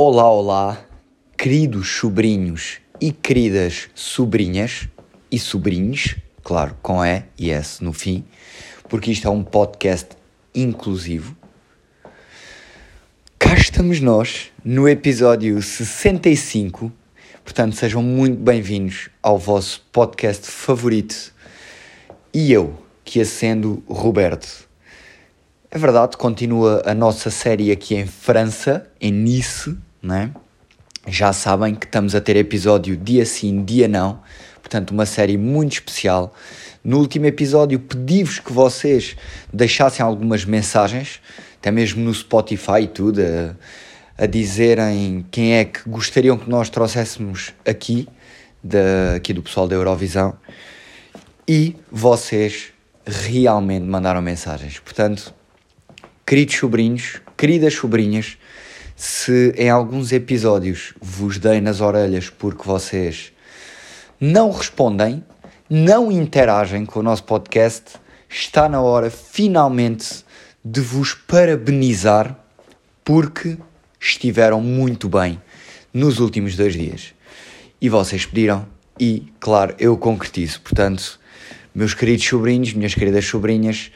[0.00, 0.86] Olá, olá,
[1.36, 4.88] queridos sobrinhos e queridas sobrinhas
[5.28, 8.24] e sobrinhos, claro, com E e S no fim,
[8.88, 10.10] porque isto é um podcast
[10.54, 11.36] inclusivo.
[13.40, 16.92] Cá estamos nós no episódio 65,
[17.42, 21.34] portanto sejam muito bem-vindos ao vosso podcast favorito
[22.32, 22.72] e eu,
[23.04, 24.68] que acendo Roberto.
[25.72, 30.32] É verdade, continua a nossa série aqui em França, em Nice, né?
[31.06, 34.20] Já sabem que estamos a ter episódio dia sim, dia não.
[34.60, 36.34] Portanto, uma série muito especial.
[36.84, 39.16] No último episódio pedi-vos que vocês
[39.52, 41.20] deixassem algumas mensagens,
[41.58, 46.68] até mesmo no Spotify e tudo, a, a dizerem quem é que gostariam que nós
[46.68, 48.08] trouxéssemos aqui,
[48.62, 50.36] da, aqui do pessoal da Eurovisão.
[51.46, 52.72] E vocês
[53.06, 54.78] realmente mandaram mensagens.
[54.78, 55.34] Portanto,
[56.26, 58.37] queridos sobrinhos, queridas sobrinhas,
[58.98, 63.32] se em alguns episódios vos dei nas orelhas porque vocês
[64.20, 65.22] não respondem,
[65.70, 67.92] não interagem com o nosso podcast,
[68.28, 70.24] está na hora finalmente
[70.64, 72.36] de vos parabenizar
[73.04, 73.56] porque
[74.00, 75.40] estiveram muito bem
[75.94, 77.14] nos últimos dois dias.
[77.80, 78.66] E vocês pediram,
[78.98, 80.60] e claro, eu concretizo.
[80.60, 81.20] Portanto,
[81.72, 83.92] meus queridos sobrinhos, minhas queridas sobrinhas,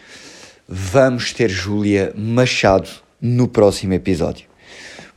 [0.69, 2.89] vamos ter Júlia Machado
[3.21, 4.52] no próximo episódio.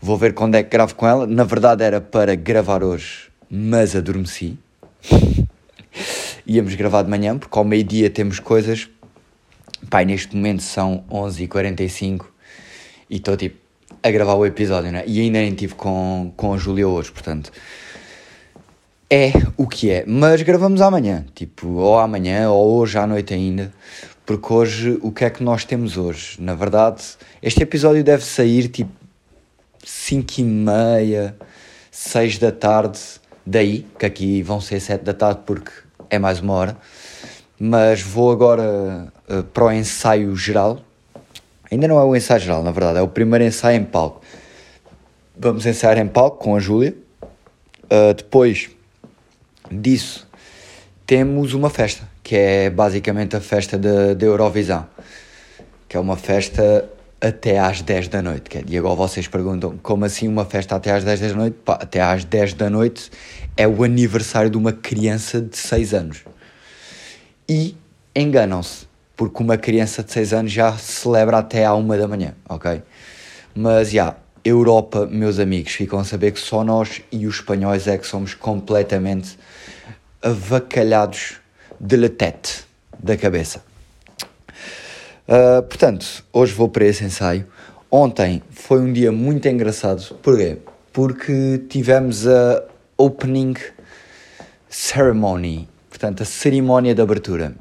[0.06, 1.26] Vou ver quando é que gravo com ela.
[1.26, 4.56] Na verdade era para gravar hoje, mas adormeci.
[6.46, 8.88] Íamos gravar de manhã, porque ao meio-dia temos coisas.
[9.90, 12.26] Pai, neste momento são 11h45
[13.10, 13.58] e estou tipo
[14.04, 15.04] a gravar o episódio, né?
[15.08, 17.52] E ainda nem tive com, com a Júlia hoje, portanto.
[19.10, 20.06] É o que é.
[20.06, 23.74] Mas gravamos amanhã, tipo, ou amanhã ou hoje à noite ainda.
[24.24, 26.40] Porque hoje, o que é que nós temos hoje?
[26.40, 27.02] Na verdade,
[27.42, 29.05] este episódio deve sair tipo
[29.86, 31.36] 5 e meia,
[31.92, 33.00] 6 da tarde,
[33.46, 35.72] daí, que aqui vão ser 7 da tarde porque
[36.10, 36.78] é mais uma hora,
[37.60, 40.80] mas vou agora uh, para o ensaio geral.
[41.72, 44.22] Ainda não é o ensaio geral, na verdade, é o primeiro ensaio em palco.
[45.38, 46.96] Vamos ensaiar em palco com a Júlia.
[47.84, 48.72] Uh, depois
[49.72, 50.28] disso,
[51.06, 54.88] temos uma festa, que é basicamente a festa da Eurovisão,
[55.88, 56.90] que é uma festa
[57.20, 58.58] até às 10 da noite.
[58.58, 61.58] É, e agora vocês perguntam como assim uma festa até às 10 da noite?
[61.64, 63.12] Pá, até às 10 da noite
[63.58, 66.24] é o aniversário de uma criança de 6 anos.
[67.48, 67.76] E
[68.16, 72.82] enganam-se, porque uma criança de 6 anos já celebra até à 1 da manhã, ok?
[73.54, 77.88] Mas já, yeah, Europa, meus amigos, ficam a saber que só nós e os espanhóis
[77.88, 79.38] é que somos completamente
[80.22, 81.38] avacalhados
[81.80, 82.64] de la tête,
[83.00, 83.64] da cabeça.
[85.28, 87.48] Uh, portanto, hoje vou para esse ensaio.
[87.90, 90.16] Ontem foi um dia muito engraçado.
[90.22, 90.58] Porquê?
[90.94, 92.64] Porque tivemos a
[92.98, 93.56] opening
[94.70, 97.56] ceremony, portanto, a cerimónia de abertura.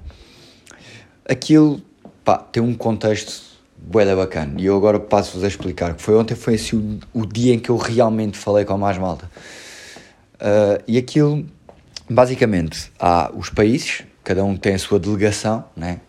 [1.27, 1.81] Aquilo,
[2.23, 5.95] pá, tem um contexto bué bacana e eu agora passo-vos a explicar.
[5.95, 8.79] Que foi ontem foi assim o, o, dia em que eu realmente falei com a
[8.79, 9.31] mais malta.
[10.35, 11.47] Uh, e aquilo,
[12.11, 16.01] basicamente, há os países, cada um tem a sua delegação, né?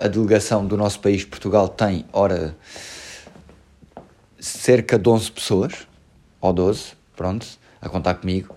[0.00, 2.56] A delegação do nosso país, Portugal, tem, ora,
[4.38, 5.72] cerca de 11 pessoas,
[6.40, 7.46] ou 12, pronto,
[7.80, 8.54] a contar comigo.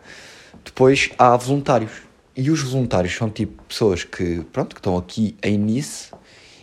[0.63, 1.91] Depois há voluntários.
[2.35, 6.11] E os voluntários são tipo pessoas que, pronto, que estão aqui em Nice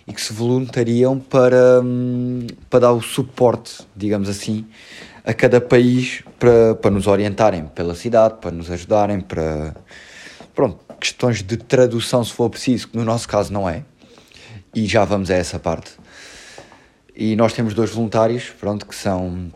[0.06, 4.66] e que se voluntariam para, hum, para dar o suporte, digamos assim,
[5.24, 9.74] a cada país para, para nos orientarem pela cidade, para nos ajudarem, para,
[10.54, 13.84] pronto, questões de tradução se for preciso, que no nosso caso não é,
[14.74, 15.92] e já vamos a essa parte.
[17.14, 19.52] E nós temos dois voluntários, pronto, que são.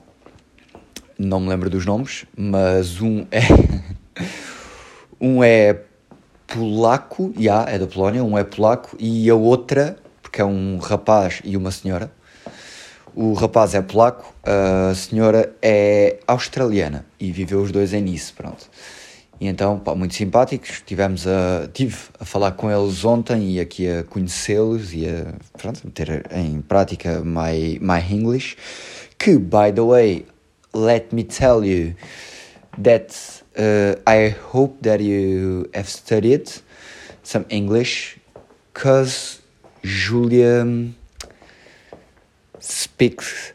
[1.18, 3.42] Não me lembro dos nomes, mas um é.
[5.20, 5.80] um é
[6.46, 10.78] polaco, já, yeah, é da Polónia, um é polaco, e a outra, porque é um
[10.78, 12.10] rapaz e uma senhora.
[13.14, 18.70] O rapaz é polaco, a senhora é australiana e viveu os dois em Nice, pronto.
[19.40, 23.88] E então, pá, muito simpáticos, tivemos a, tive a falar com eles ontem e aqui
[23.88, 28.56] a conhecê-los e a pronto, meter em prática my, my English,
[29.16, 30.26] que, by the way,
[30.74, 31.94] let me tell you
[32.82, 33.14] that
[33.56, 36.50] uh, I hope that you have studied
[37.22, 38.18] some English,
[38.72, 39.40] because
[39.84, 40.66] Julia
[42.58, 43.52] speaks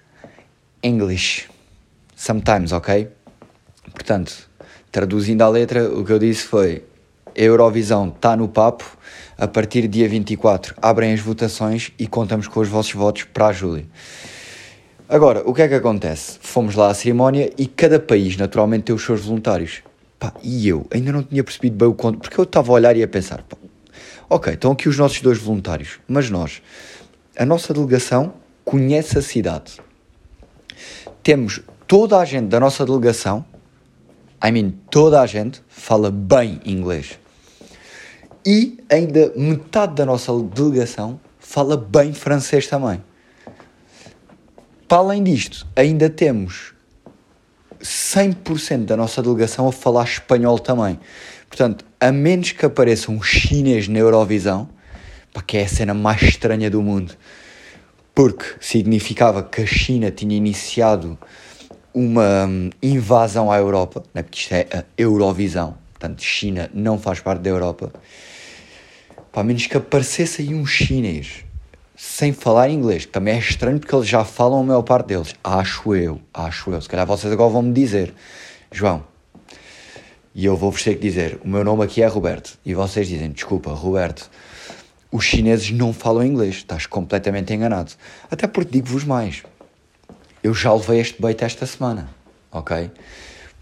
[0.81, 1.49] English
[2.15, 3.09] sometimes, ok?
[3.93, 4.49] Portanto,
[4.93, 6.83] Traduzindo a letra, o que eu disse foi:
[7.35, 8.85] Eurovisão está no papo.
[9.35, 13.47] A partir do dia 24 abrem as votações e contamos com os vossos votos para
[13.47, 13.87] a Júlia.
[15.09, 16.37] Agora, o que é que acontece?
[16.39, 19.81] Fomos lá à cerimónia e cada país naturalmente tem os seus voluntários.
[20.19, 22.95] Pá, e eu ainda não tinha percebido bem o conto, porque eu estava a olhar
[22.95, 23.57] e a pensar, pá,
[24.29, 26.61] ok, estão aqui os nossos dois voluntários, mas nós,
[27.35, 28.31] a nossa delegação
[28.63, 29.73] conhece a cidade.
[31.23, 33.43] Temos toda a gente da nossa delegação,
[34.45, 37.17] I mean, toda a gente fala bem inglês.
[38.45, 43.01] E ainda metade da nossa delegação fala bem francês também.
[44.85, 46.73] Para além disto, ainda temos
[47.81, 50.99] 100% da nossa delegação a falar espanhol também.
[51.47, 54.67] Portanto, a menos que apareça um chinês na Eurovisão,
[55.47, 57.13] que é a cena mais estranha do mundo,
[58.13, 61.17] porque significava que a China tinha iniciado
[61.93, 67.19] uma hum, invasão à Europa, né, porque isto é a Eurovisão, portanto, China não faz
[67.19, 67.91] parte da Europa.
[69.31, 71.43] Pá, a menos que aparecesse aí um chinês
[71.95, 75.33] sem falar inglês, que também é estranho porque eles já falam a maior parte deles.
[75.43, 76.81] Acho eu, acho eu.
[76.81, 78.13] Se calhar vocês agora vão me dizer,
[78.71, 79.03] João,
[80.35, 82.57] e eu vou-vos ter que dizer, o meu nome aqui é Roberto.
[82.65, 84.29] E vocês dizem, desculpa, Roberto,
[85.11, 87.91] os chineses não falam inglês, estás completamente enganado.
[88.31, 89.43] Até porque digo-vos mais,
[90.43, 92.09] eu já levei este bait esta semana,
[92.51, 92.91] ok?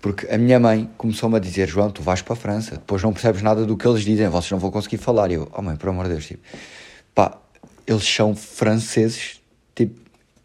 [0.01, 3.13] Porque a minha mãe começou-me a dizer, João, tu vais para a França, depois não
[3.13, 5.30] percebes nada do que eles dizem, vocês não vão conseguir falar.
[5.30, 6.42] E eu, oh mãe, por amor de Deus, tipo,
[7.13, 7.38] pá,
[7.86, 9.39] eles são franceses,
[9.75, 10.00] tipo,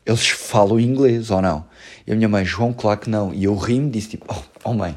[0.05, 1.65] eles falam inglês ou não?
[2.06, 3.32] E a minha mãe, João, claro que não.
[3.32, 4.94] E eu ri-me disse, tipo, oh, oh mãe,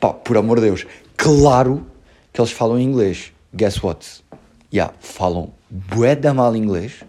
[0.00, 1.86] pá, por amor de Deus, claro
[2.32, 3.30] que eles falam inglês.
[3.54, 4.22] Guess what?
[4.72, 7.04] Yeah, falam bué mal inglês.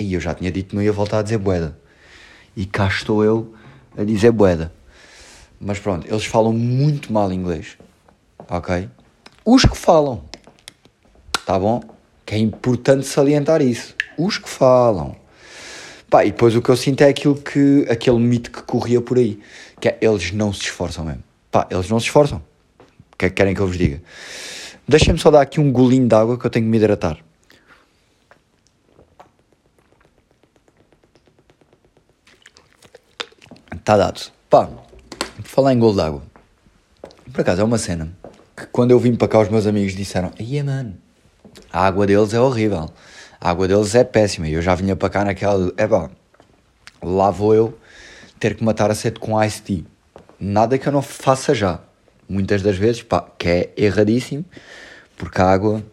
[0.00, 1.78] E eu já tinha dito que não ia voltar a dizer bueda.
[2.56, 3.54] E cá estou eu
[3.96, 4.72] a dizer bueda.
[5.60, 7.76] Mas pronto, eles falam muito mal inglês.
[8.48, 8.88] Ok?
[9.44, 10.22] Os que falam.
[11.44, 11.82] Tá bom?
[12.24, 13.94] Que é importante salientar isso.
[14.16, 15.16] Os que falam.
[16.08, 19.18] Pá, e depois o que eu sinto é aquilo que, aquele mito que corria por
[19.18, 19.38] aí.
[19.78, 21.22] Que é, eles não se esforçam mesmo.
[21.50, 22.42] Pá, eles não se esforçam.
[23.12, 24.02] O que é que querem que eu vos diga?
[24.88, 27.18] Deixem-me só dar aqui um golinho de água que eu tenho que me hidratar.
[33.90, 34.20] Está dado.
[34.48, 36.22] Pá, por falar em golo de água.
[37.32, 38.08] Por acaso é uma cena
[38.56, 40.96] que quando eu vim para cá os meus amigos disseram Aí, mano,
[41.72, 42.88] a água deles é horrível.
[43.40, 44.46] A água deles é péssima.
[44.46, 45.72] E eu já vinha para cá naquela.
[45.76, 46.08] É bom,
[47.02, 47.76] lá vou eu
[48.38, 49.82] ter que matar a sede com ice tea.
[50.38, 51.80] Nada que eu não faça já.
[52.28, 54.44] Muitas das vezes, pá, que é erradíssimo,
[55.16, 55.84] porque a água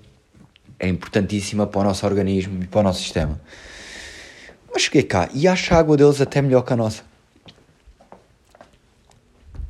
[0.79, 3.41] é importantíssima para o nosso organismo e para o nosso sistema.
[4.71, 7.06] Mas cheguei cá e acho a água deles até melhor que a nossa.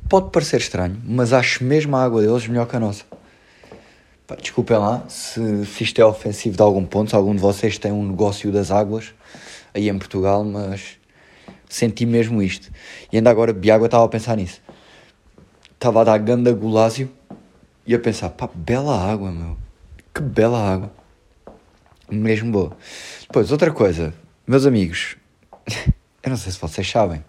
[0.08, 3.04] Pode parecer estranho, mas acho mesmo a água deles melhor que a nossa.
[4.26, 7.76] Pá, desculpem lá se, se isto é ofensivo de algum ponto, se algum de vocês
[7.76, 9.12] tem um negócio das águas
[9.74, 10.98] aí em Portugal, mas
[11.68, 12.70] senti mesmo isto.
[13.12, 14.62] E ainda agora, Biágua, estava a pensar nisso.
[15.74, 17.10] Estava a dar ganda golásio
[17.86, 19.58] e a pensar, pá, bela água, meu.
[20.14, 20.90] Que bela água.
[22.10, 22.74] Mesmo boa.
[23.20, 24.14] Depois, outra coisa,
[24.46, 25.16] meus amigos,
[26.24, 27.22] eu não sei se vocês sabem,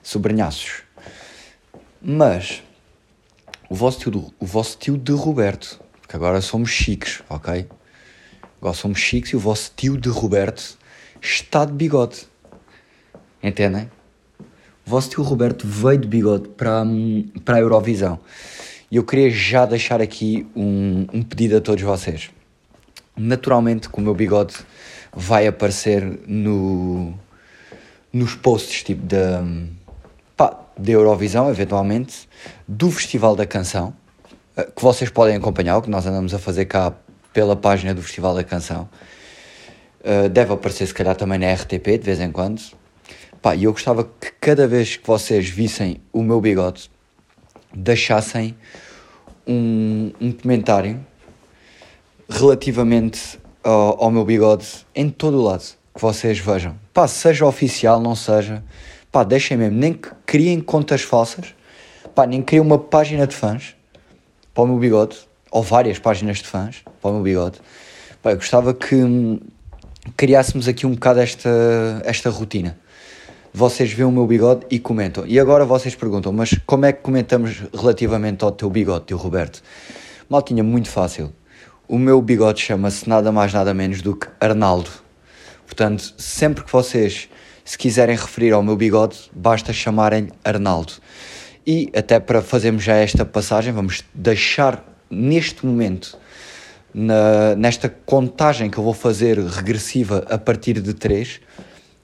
[0.00, 0.84] sobrinhaços,
[2.02, 2.62] mas
[3.68, 5.80] o vosso tio, o vosso tio de Roberto
[6.10, 7.68] que agora somos chiques, ok?
[8.60, 10.76] Agora somos chiques e o vosso tio de Roberto
[11.22, 12.26] está de bigode.
[13.40, 13.88] Entendem?
[14.84, 16.82] O vosso tio Roberto veio de bigode para,
[17.44, 18.18] para a Eurovisão.
[18.90, 22.28] E eu queria já deixar aqui um, um pedido a todos vocês.
[23.16, 24.56] Naturalmente que o meu bigode
[25.14, 27.14] vai aparecer no,
[28.12, 29.44] nos posts tipo da,
[30.80, 32.28] da Eurovisão, eventualmente,
[32.66, 33.94] do Festival da Canção
[34.56, 36.92] eh, que vocês podem acompanhar, o que nós andamos a fazer cá
[37.32, 38.88] pela página do Festival da Canção.
[40.00, 42.62] Uh, deve aparecer se calhar também na RTP de vez em quando.
[43.42, 46.90] Pá, e eu gostava que cada vez que vocês vissem o meu bigode,
[47.72, 48.56] deixassem
[49.46, 51.04] um, um comentário
[52.28, 56.76] relativamente ao, ao, meu bigode em todo o lado que vocês vejam.
[56.94, 58.64] Pá, seja oficial, não seja.
[59.12, 59.76] Pá, deixem mesmo.
[59.76, 61.54] Nem que criem contas falsas.
[62.14, 63.74] Pá, nem criem uma página de fãs
[64.54, 65.16] para o meu bigode,
[65.50, 67.60] ou várias páginas de fãs para o meu bigode.
[68.22, 69.40] Pá, eu gostava que hum,
[70.16, 71.50] criássemos aqui um bocado esta,
[72.04, 72.78] esta rotina.
[73.52, 75.26] Vocês veem o meu bigode e comentam.
[75.26, 79.60] E agora vocês perguntam, mas como é que comentamos relativamente ao teu bigode, teu Roberto?
[80.28, 81.32] Maltinha, muito fácil.
[81.88, 84.90] O meu bigode chama-se nada mais nada menos do que Arnaldo.
[85.66, 87.28] Portanto, sempre que vocês
[87.70, 90.94] se quiserem referir ao meu bigode, basta chamarem Arnaldo.
[91.64, 96.18] E até para fazermos já esta passagem, vamos deixar neste momento,
[96.92, 101.40] na, nesta contagem que eu vou fazer regressiva a partir de 3,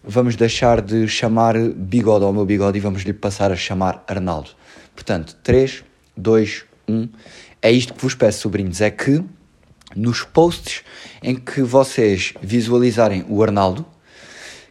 [0.04, 4.50] vamos deixar de chamar bigode ao meu bigode e vamos lhe passar a chamar Arnaldo.
[4.94, 5.82] Portanto, 3,
[6.16, 7.08] 2, 1.
[7.60, 9.20] É isto que vos peço, sobrinhos, é que
[9.96, 10.84] nos posts
[11.20, 13.84] em que vocês visualizarem o Arnaldo,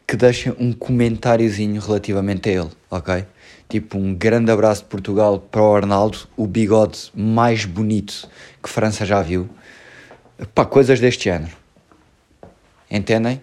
[0.08, 3.26] que deixem um comentáriozinho relativamente a ele, ok?
[3.68, 8.30] Tipo, um grande abraço de Portugal para o Arnaldo, o bigode mais bonito
[8.62, 9.50] que França já viu.
[10.54, 11.56] Pá, coisas deste género.
[12.90, 13.42] Entendem?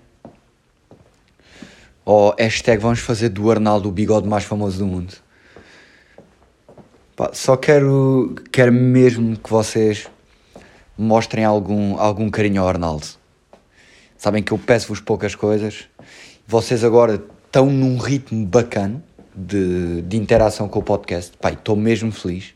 [2.04, 5.14] Ou hashtag vamos fazer do Arnaldo o bigode mais famoso do mundo.
[7.16, 10.08] Pá, só quero, quero mesmo que vocês
[10.96, 13.06] mostrem algum, algum carinho ao Arnaldo.
[14.16, 15.88] Sabem que eu peço-vos poucas coisas.
[16.52, 17.14] Vocês agora
[17.46, 19.02] estão num ritmo bacana
[19.34, 21.32] de, de interação com o podcast.
[21.40, 22.52] Pai, estou mesmo feliz.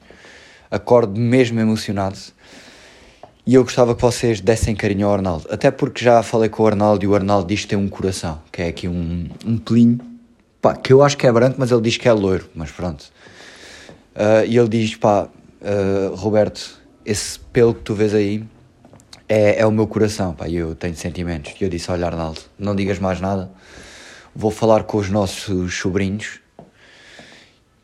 [0.71, 2.19] Acordo mesmo emocionado.
[3.47, 5.47] E eu gostava que vocês dessem carinho ao Arnaldo.
[5.51, 8.39] Até porque já falei com o Arnaldo e o Arnaldo diz que tem um coração,
[8.53, 9.99] que é aqui um, um pelinho.
[10.61, 12.51] Pá, que eu acho que é branco, mas ele diz que é loiro.
[12.55, 13.11] Mas pronto.
[14.15, 18.45] Uh, e ele diz: pá, uh, Roberto, esse pelo que tu vês aí
[19.27, 21.55] é, é o meu coração, pá, eu tenho sentimentos.
[21.59, 23.51] E eu disse: olha, Arnaldo, não digas mais nada.
[24.39, 26.41] Vou falar com os nossos sobrinhos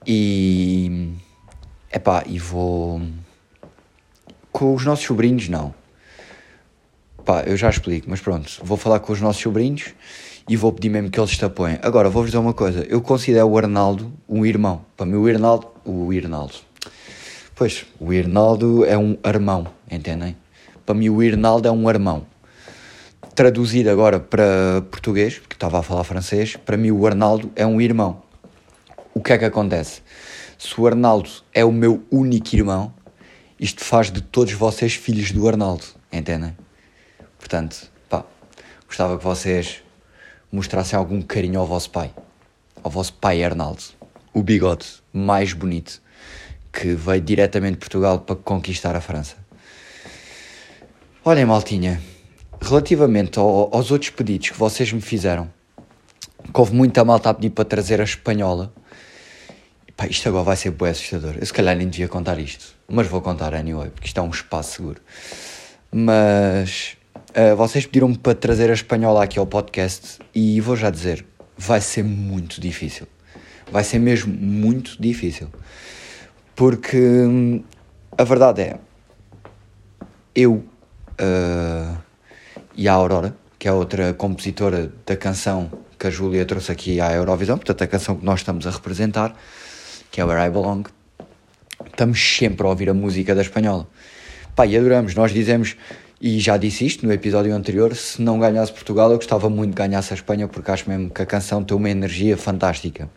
[0.06, 1.14] e.
[1.90, 3.00] Epá, e vou
[4.52, 5.74] com os nossos sobrinhos, não.
[7.24, 9.94] Pá, eu já explico, mas pronto, vou falar com os nossos sobrinhos
[10.46, 11.78] e vou pedir mesmo que eles te apoiem.
[11.80, 14.84] Agora, vou-vos dizer uma coisa, eu considero o Arnaldo um irmão.
[14.94, 16.56] Para mim, o Arnaldo, o Irnaldo.
[17.54, 20.36] Pois, o Irnaldo é um irmão, entendem?
[20.84, 22.26] Para mim, o Irnaldo é um irmão.
[23.34, 27.80] Traduzido agora para português, porque estava a falar francês, para mim, o Arnaldo é um
[27.80, 28.22] irmão.
[29.14, 30.02] O que é que acontece?
[30.58, 32.92] Se o Arnaldo é o meu único irmão,
[33.58, 36.54] isto faz de todos vocês filhos do Arnaldo, entendem?
[37.38, 38.22] Portanto, pá,
[38.86, 39.82] gostava que vocês
[40.52, 42.10] mostrassem algum carinho ao vosso pai,
[42.84, 43.82] ao vosso pai Arnaldo,
[44.34, 46.02] o bigode mais bonito
[46.70, 49.36] que veio diretamente de Portugal para conquistar a França.
[51.24, 52.02] Olhem, Maltinha,
[52.62, 55.50] relativamente ao, aos outros pedidos que vocês me fizeram,
[56.52, 58.72] que houve muita malta a pedir para trazer a espanhola,
[59.96, 61.34] Pá, isto agora vai ser bem assustador.
[61.38, 64.30] Eu se calhar nem devia contar isto, mas vou contar anyway, porque isto é um
[64.30, 65.00] espaço seguro.
[65.90, 66.96] Mas
[67.36, 71.24] uh, vocês pediram-me para trazer a espanhola aqui ao podcast e vou já dizer,
[71.56, 73.06] vai ser muito difícil.
[73.70, 75.48] Vai ser mesmo muito difícil.
[76.56, 77.62] Porque hum,
[78.16, 78.78] a verdade é,
[80.34, 81.96] eu uh,
[82.74, 87.12] e a Aurora, que é outra compositora da canção que a Júlia trouxe aqui à
[87.12, 89.34] Eurovisão, portanto a canção que nós estamos a representar,
[90.10, 90.84] que é Where I Belong,
[91.86, 93.86] estamos sempre a ouvir a música da espanhola.
[94.54, 95.14] Pá, e adoramos.
[95.14, 95.76] Nós dizemos,
[96.20, 99.76] e já disse isto no episódio anterior, se não ganhasse Portugal, eu gostava muito de
[99.76, 103.08] ganhasse a Espanha, porque acho mesmo que a canção tem uma energia fantástica.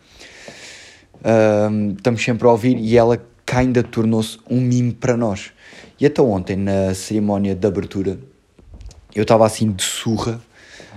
[1.24, 3.20] Um, estamos sempre a ouvir e ela
[3.52, 5.52] ainda tornou-se um mime para nós.
[5.98, 8.18] E até ontem, na cerimónia de abertura,
[9.18, 10.40] eu estava assim de surra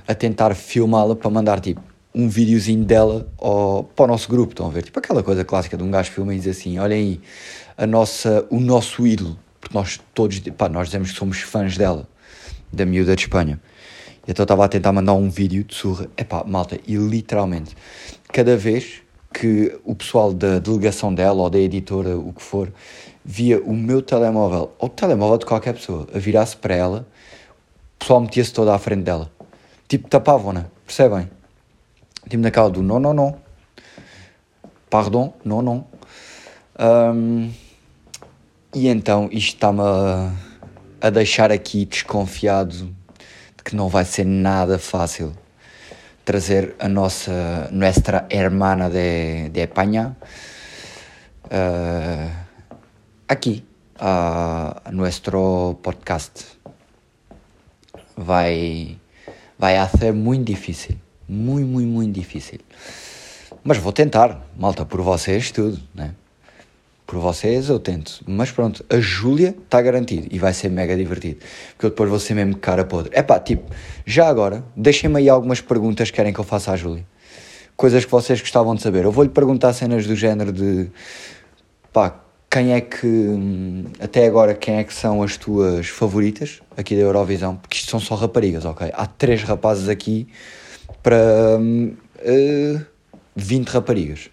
[0.07, 1.81] a tentar filmá-la para mandar tipo
[2.13, 4.83] um videozinho dela ao, para o nosso grupo, estão a ver?
[4.83, 7.21] Tipo aquela coisa clássica de um gajo filma e diz assim, olhem aí,
[7.77, 12.07] a nossa, o nosso ídolo, porque nós todos, pá, nós dizemos que somos fãs dela,
[12.73, 13.59] da miúda de Espanha.
[14.27, 17.75] E então estava a tentar mandar um vídeo de surra, epá, malta, e literalmente,
[18.33, 19.01] cada vez
[19.33, 22.71] que o pessoal da delegação dela ou da editora, o que for,
[23.23, 27.07] via o meu telemóvel, ou o telemóvel de qualquer pessoa, a virar-se para ela,
[27.99, 29.29] o pessoal metia-se toda à frente dela.
[29.89, 31.29] Tipo, tapavam-na, percebem?
[32.29, 33.35] Tipo naquela do não, não, não.
[34.89, 35.85] Pardon, não, não.
[36.79, 37.51] Um,
[38.73, 40.31] e então isto está-me a,
[41.01, 42.95] a, deixar aqui desconfiado
[43.57, 45.33] de que não vai ser nada fácil
[46.23, 50.15] trazer a nossa, nossa hermana de, de Espanha
[51.45, 52.31] uh,
[53.27, 53.65] aqui
[53.99, 56.58] a, a nosso podcast.
[58.21, 58.97] Vai,
[59.57, 60.97] vai ser muito difícil
[61.29, 62.59] muito, muito, muito difícil.
[63.63, 66.15] Mas vou tentar, malta, por vocês tudo, né?
[67.05, 68.21] Por vocês eu tento.
[68.27, 71.39] Mas pronto, a Júlia está garantido e vai ser mega divertido.
[71.71, 73.11] Porque eu depois vou ser mesmo cara podre.
[73.13, 73.71] É pá, tipo,
[74.05, 77.05] já agora, deixem-me aí algumas perguntas que querem que eu faça à Júlia.
[77.75, 79.05] Coisas que vocês gostavam de saber.
[79.05, 80.89] Eu vou-lhe perguntar cenas do género de
[81.91, 82.19] pá,
[82.49, 83.05] quem é que,
[83.99, 87.55] até agora, quem é que são as tuas favoritas aqui da Eurovisão?
[87.55, 88.89] Porque isto são só raparigas, ok?
[88.91, 90.27] Há três rapazes aqui
[91.03, 92.85] para uh,
[93.35, 94.31] 20 raparigas.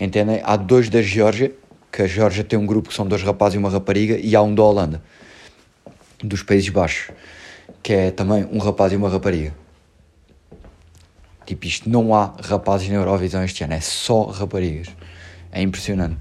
[0.00, 0.40] Entendem?
[0.42, 1.52] Há dois da Geórgia,
[1.92, 4.42] que a Geórgia tem um grupo que são dois rapazes e uma rapariga, e há
[4.42, 5.00] um da Holanda,
[6.18, 7.14] dos Países Baixos,
[7.80, 9.54] que é também um rapaz e uma rapariga.
[11.46, 14.88] Tipo, isto não há rapazes na Eurovisão este ano, é só raparigas.
[15.52, 16.16] É impressionante.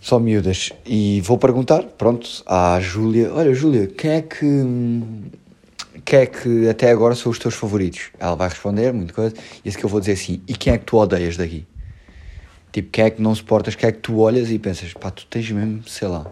[0.00, 0.70] Só miúdas.
[0.86, 4.46] E vou perguntar, pronto, à Júlia: Olha, Júlia, quem é que.
[6.04, 8.10] Quem é que até agora são os teus favoritos?
[8.18, 9.34] Ela vai responder, muita coisa.
[9.64, 11.66] E esse que eu vou dizer assim: E quem é que tu odeias daqui?
[12.72, 13.74] Tipo, quem é que não suportas?
[13.74, 16.26] Quem é que tu olhas e pensas: Pá, tu tens mesmo, sei lá.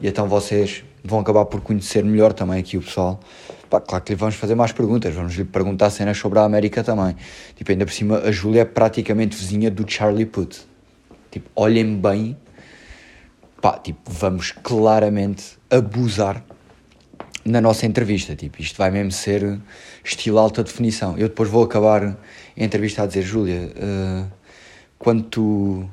[0.00, 3.20] E então vocês vão acabar por conhecer melhor também aqui o pessoal.
[3.70, 6.82] Pá, claro que lhe vamos fazer mais perguntas, vamos lhe perguntar cenas sobre a América
[6.82, 7.16] também.
[7.54, 10.75] Tipo, ainda por cima, a Júlia é praticamente vizinha do Charlie Puth.
[11.36, 12.34] Tipo, olhem bem,
[13.60, 16.42] pá, tipo, vamos claramente abusar
[17.44, 18.34] na nossa entrevista.
[18.34, 19.60] Tipo, isto vai mesmo ser
[20.02, 21.12] estilo alta definição.
[21.18, 22.16] Eu depois vou acabar a
[22.56, 24.32] entrevista a dizer, Júlia, uh,
[24.98, 25.90] quando tu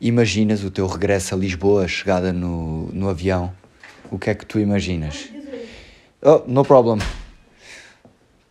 [0.00, 3.52] imaginas o teu regresso a Lisboa, a chegada no, no avião,
[4.10, 5.28] o que é que tu imaginas?
[6.22, 7.00] Oh, no problem.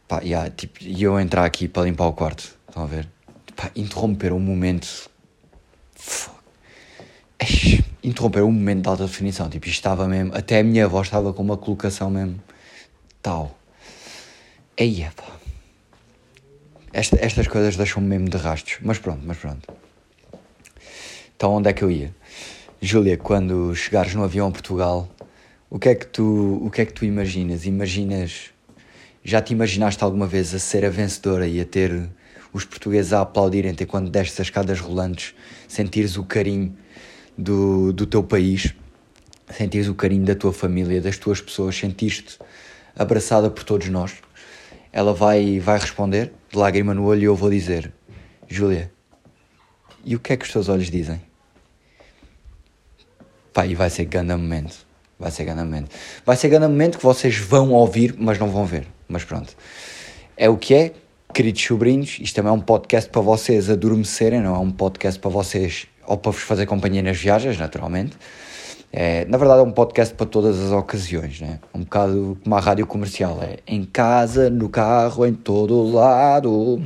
[0.08, 3.08] Pá, yeah, tipo, e eu entrar aqui para limpar o quarto, estão a ver?
[3.56, 5.10] Pá, interromper um momento.
[8.04, 9.50] Interromper um momento de alta definição.
[9.50, 10.36] Tipo, estava mesmo.
[10.36, 12.42] Até a minha voz estava com uma colocação mesmo.
[13.22, 13.56] Tal.
[14.78, 15.26] Eia, pá.
[16.92, 18.80] Esta, estas coisas deixam-me mesmo de rastros.
[18.82, 19.72] Mas pronto, mas pronto.
[21.36, 22.14] Então onde é que eu ia?
[22.82, 25.10] Júlia, quando chegares no avião a Portugal,
[25.70, 27.66] o que é que tu, o que é que tu imaginas?
[27.66, 28.52] Imaginas
[29.24, 32.10] já te imaginaste alguma vez a ser a vencedora e a ter
[32.54, 35.34] os portugueses a aplaudirem-te quando destes as escadas rolantes,
[35.68, 36.76] sentires o carinho
[37.38, 38.74] do, do teu país,
[39.50, 42.40] sentires o carinho da tua família, das tuas pessoas, sentiste
[42.96, 44.14] abraçada por todos nós?
[44.92, 47.92] Ela vai, vai responder, de lágrima no olho, e eu vou dizer:
[48.48, 48.92] Júlia,
[50.04, 51.22] e o que é que os teus olhos dizem?
[53.54, 54.88] Pá, e vai ser grande momento.
[55.20, 55.94] Vai ser grande momento.
[56.26, 58.88] Vai ser grande momento que vocês vão ouvir, mas não vão ver.
[59.08, 59.56] Mas pronto.
[60.38, 60.94] É o que é,
[61.34, 62.18] queridos sobrinhos.
[62.20, 66.18] Isto também é um podcast para vocês adormecerem, não é um podcast para vocês ou
[66.18, 68.18] para vos fazer companhia nas viagens, naturalmente.
[68.92, 71.60] É, na verdade, é um podcast para todas as ocasiões, né?
[71.74, 73.40] Um bocado como a rádio comercial.
[73.44, 76.82] É em casa, no carro, em todo lado.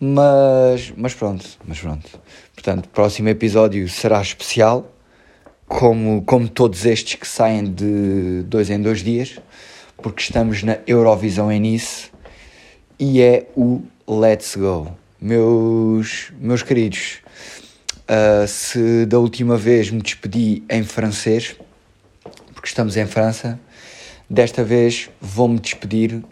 [0.00, 2.20] Mas, mas pronto, mas pronto.
[2.54, 4.90] Portanto, o próximo episódio será especial,
[5.66, 9.38] como, como todos estes que saem de dois em dois dias,
[9.98, 12.10] porque estamos na Eurovisão em Nice
[12.98, 14.88] e é o Let's Go.
[15.20, 17.18] Meus, meus queridos,
[18.08, 21.56] uh, se da última vez me despedi em francês,
[22.54, 23.58] porque estamos em França,
[24.28, 26.22] desta vez vou-me despedir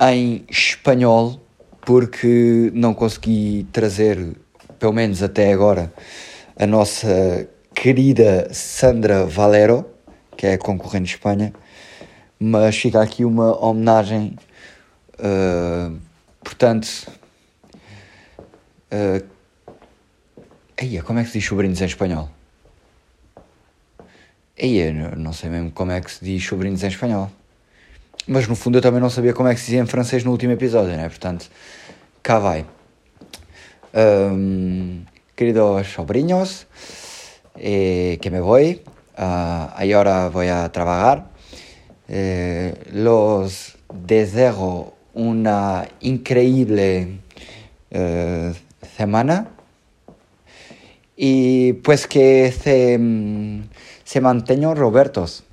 [0.00, 1.40] em espanhol
[1.82, 4.36] porque não consegui trazer,
[4.78, 5.92] pelo menos até agora,
[6.58, 9.86] a nossa querida Sandra Valero,
[10.36, 11.52] que é concorrente de Espanha,
[12.38, 14.36] mas fica aqui uma homenagem,
[15.20, 15.98] uh,
[16.42, 16.88] portanto.
[18.92, 19.24] Uh,
[20.76, 22.30] Eia, como é que se diz sobrinhos em espanhol?
[24.56, 27.30] Eia, não sei mesmo como é que se diz sobrinhos em espanhol.
[28.26, 30.30] Mas no fundo eu também não sabia como é que se dizia em francês no
[30.30, 31.08] último episódio, né?
[31.08, 31.50] Portanto,
[32.22, 32.64] cá vai.
[33.94, 35.02] Um,
[35.36, 36.66] queridos sobrinhos,
[37.56, 38.82] eh, que me voy.
[39.18, 41.30] Uh, ahora voy a trabajar.
[42.08, 47.20] Eh, los deseo una increíble
[47.90, 48.54] eh,
[48.96, 49.48] semana
[51.16, 52.98] y pues que se,
[54.04, 55.44] se mantengan Robertos.